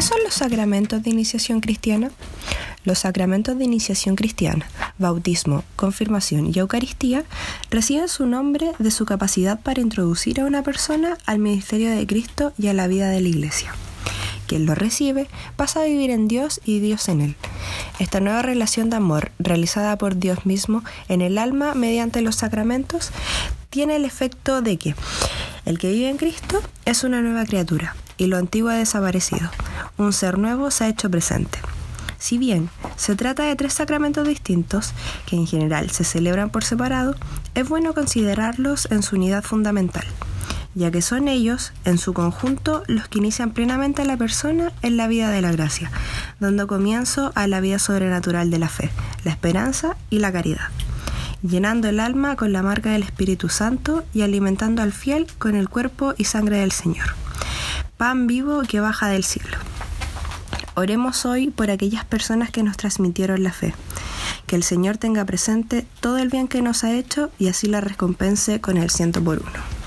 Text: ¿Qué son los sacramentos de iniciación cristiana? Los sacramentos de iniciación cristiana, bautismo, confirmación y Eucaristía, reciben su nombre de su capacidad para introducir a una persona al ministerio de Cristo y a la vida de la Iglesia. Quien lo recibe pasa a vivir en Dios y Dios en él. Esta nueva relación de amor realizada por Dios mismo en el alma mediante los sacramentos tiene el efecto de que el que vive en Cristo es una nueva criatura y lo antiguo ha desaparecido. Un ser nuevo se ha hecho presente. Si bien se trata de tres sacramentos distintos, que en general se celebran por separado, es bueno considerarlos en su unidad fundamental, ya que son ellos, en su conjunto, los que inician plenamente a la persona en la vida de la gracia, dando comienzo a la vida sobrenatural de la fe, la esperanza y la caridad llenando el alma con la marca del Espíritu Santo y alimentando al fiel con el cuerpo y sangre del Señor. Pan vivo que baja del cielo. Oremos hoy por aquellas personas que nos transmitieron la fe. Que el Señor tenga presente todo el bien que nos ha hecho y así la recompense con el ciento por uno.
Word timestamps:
¿Qué 0.00 0.06
son 0.06 0.24
los 0.24 0.32
sacramentos 0.32 1.02
de 1.02 1.10
iniciación 1.10 1.60
cristiana? 1.60 2.10
Los 2.84 3.00
sacramentos 3.00 3.58
de 3.58 3.64
iniciación 3.64 4.16
cristiana, 4.16 4.66
bautismo, 4.96 5.62
confirmación 5.76 6.50
y 6.54 6.58
Eucaristía, 6.58 7.24
reciben 7.68 8.08
su 8.08 8.24
nombre 8.24 8.72
de 8.78 8.90
su 8.92 9.04
capacidad 9.04 9.60
para 9.60 9.82
introducir 9.82 10.40
a 10.40 10.46
una 10.46 10.62
persona 10.62 11.18
al 11.26 11.38
ministerio 11.38 11.90
de 11.90 12.06
Cristo 12.06 12.54
y 12.56 12.68
a 12.68 12.72
la 12.72 12.86
vida 12.86 13.10
de 13.10 13.20
la 13.20 13.28
Iglesia. 13.28 13.74
Quien 14.46 14.64
lo 14.64 14.74
recibe 14.74 15.28
pasa 15.56 15.82
a 15.82 15.84
vivir 15.84 16.08
en 16.08 16.28
Dios 16.28 16.62
y 16.64 16.78
Dios 16.80 17.10
en 17.10 17.20
él. 17.20 17.36
Esta 17.98 18.20
nueva 18.20 18.40
relación 18.40 18.88
de 18.88 18.96
amor 18.96 19.32
realizada 19.38 19.98
por 19.98 20.16
Dios 20.16 20.46
mismo 20.46 20.82
en 21.10 21.20
el 21.20 21.36
alma 21.36 21.74
mediante 21.74 22.22
los 22.22 22.36
sacramentos 22.36 23.10
tiene 23.68 23.96
el 23.96 24.06
efecto 24.06 24.62
de 24.62 24.78
que 24.78 24.94
el 25.66 25.78
que 25.78 25.92
vive 25.92 26.08
en 26.08 26.16
Cristo 26.16 26.62
es 26.86 27.04
una 27.04 27.20
nueva 27.20 27.44
criatura 27.44 27.94
y 28.16 28.28
lo 28.28 28.38
antiguo 28.38 28.70
ha 28.70 28.76
desaparecido. 28.76 29.50
Un 29.98 30.12
ser 30.12 30.38
nuevo 30.38 30.70
se 30.70 30.84
ha 30.84 30.88
hecho 30.88 31.10
presente. 31.10 31.58
Si 32.18 32.36
bien 32.36 32.68
se 32.96 33.16
trata 33.16 33.44
de 33.44 33.56
tres 33.56 33.72
sacramentos 33.72 34.28
distintos, 34.28 34.92
que 35.26 35.36
en 35.36 35.46
general 35.46 35.90
se 35.90 36.04
celebran 36.04 36.50
por 36.50 36.64
separado, 36.64 37.14
es 37.54 37.68
bueno 37.68 37.94
considerarlos 37.94 38.88
en 38.90 39.02
su 39.02 39.16
unidad 39.16 39.42
fundamental, 39.42 40.04
ya 40.74 40.90
que 40.90 41.00
son 41.00 41.28
ellos, 41.28 41.72
en 41.84 41.96
su 41.96 42.12
conjunto, 42.12 42.82
los 42.86 43.08
que 43.08 43.18
inician 43.18 43.52
plenamente 43.52 44.02
a 44.02 44.04
la 44.04 44.18
persona 44.18 44.72
en 44.82 44.98
la 44.98 45.08
vida 45.08 45.30
de 45.30 45.40
la 45.40 45.52
gracia, 45.52 45.90
dando 46.40 46.66
comienzo 46.66 47.32
a 47.34 47.46
la 47.46 47.60
vida 47.60 47.78
sobrenatural 47.78 48.50
de 48.50 48.58
la 48.58 48.68
fe, 48.68 48.90
la 49.24 49.30
esperanza 49.30 49.96
y 50.10 50.18
la 50.18 50.30
caridad 50.30 50.68
llenando 51.42 51.88
el 51.88 52.00
alma 52.00 52.36
con 52.36 52.52
la 52.52 52.62
marca 52.62 52.90
del 52.90 53.02
Espíritu 53.02 53.48
Santo 53.48 54.04
y 54.12 54.22
alimentando 54.22 54.82
al 54.82 54.92
fiel 54.92 55.26
con 55.38 55.54
el 55.54 55.68
cuerpo 55.68 56.14
y 56.16 56.24
sangre 56.24 56.58
del 56.58 56.72
Señor. 56.72 57.14
Pan 57.96 58.26
vivo 58.26 58.62
que 58.68 58.80
baja 58.80 59.08
del 59.08 59.24
cielo. 59.24 59.56
Oremos 60.80 61.26
hoy 61.26 61.50
por 61.50 61.70
aquellas 61.70 62.06
personas 62.06 62.50
que 62.50 62.62
nos 62.62 62.78
transmitieron 62.78 63.42
la 63.42 63.52
fe. 63.52 63.74
Que 64.46 64.56
el 64.56 64.62
Señor 64.62 64.96
tenga 64.96 65.26
presente 65.26 65.86
todo 66.00 66.16
el 66.16 66.30
bien 66.30 66.48
que 66.48 66.62
nos 66.62 66.84
ha 66.84 66.94
hecho 66.94 67.30
y 67.38 67.48
así 67.48 67.66
la 67.66 67.82
recompense 67.82 68.62
con 68.62 68.78
el 68.78 68.88
ciento 68.88 69.22
por 69.22 69.40
uno. 69.40 69.79